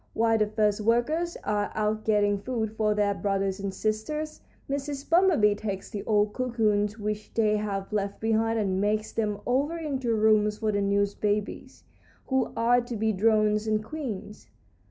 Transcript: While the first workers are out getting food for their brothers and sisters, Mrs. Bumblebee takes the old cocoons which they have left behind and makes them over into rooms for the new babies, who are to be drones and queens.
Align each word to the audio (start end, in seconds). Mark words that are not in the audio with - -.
While 0.13 0.39
the 0.39 0.47
first 0.47 0.81
workers 0.81 1.37
are 1.43 1.71
out 1.75 2.05
getting 2.05 2.39
food 2.39 2.75
for 2.75 2.95
their 2.95 3.13
brothers 3.13 3.59
and 3.59 3.71
sisters, 3.71 4.41
Mrs. 4.67 5.07
Bumblebee 5.07 5.53
takes 5.53 5.91
the 5.91 6.03
old 6.05 6.33
cocoons 6.33 6.97
which 6.97 7.31
they 7.35 7.55
have 7.57 7.93
left 7.93 8.19
behind 8.19 8.57
and 8.57 8.81
makes 8.81 9.11
them 9.11 9.39
over 9.45 9.77
into 9.77 10.15
rooms 10.15 10.57
for 10.57 10.71
the 10.71 10.81
new 10.81 11.05
babies, 11.19 11.83
who 12.25 12.51
are 12.57 12.81
to 12.81 12.95
be 12.95 13.11
drones 13.13 13.67
and 13.67 13.83
queens. 13.83 14.47